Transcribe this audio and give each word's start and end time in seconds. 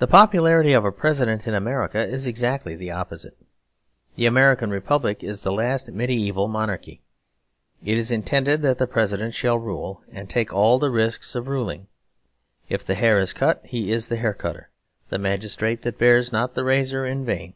The 0.00 0.08
popularity 0.08 0.72
of 0.72 0.84
a 0.84 0.90
President 0.90 1.46
in 1.46 1.54
America 1.54 1.98
is 2.04 2.26
exactly 2.26 2.74
the 2.74 2.90
opposite. 2.90 3.38
The 4.16 4.26
American 4.26 4.70
Republic 4.70 5.22
is 5.22 5.42
the 5.42 5.52
last 5.52 5.92
mediaeval 5.92 6.48
monarchy. 6.48 7.02
It 7.84 7.98
is 7.98 8.10
intended 8.10 8.62
that 8.62 8.78
the 8.78 8.88
President 8.88 9.32
shall 9.32 9.58
rule, 9.60 10.02
and 10.10 10.28
take 10.28 10.52
all 10.52 10.80
the 10.80 10.90
risks 10.90 11.36
of 11.36 11.46
ruling. 11.46 11.86
If 12.68 12.84
the 12.84 12.96
hair 12.96 13.20
is 13.20 13.32
cut 13.32 13.60
he 13.64 13.92
is 13.92 14.08
the 14.08 14.16
haircutter, 14.16 14.70
the 15.08 15.20
magistrate 15.20 15.82
that 15.82 15.98
bears 15.98 16.32
not 16.32 16.56
the 16.56 16.64
razor 16.64 17.06
in 17.06 17.24
vain. 17.24 17.54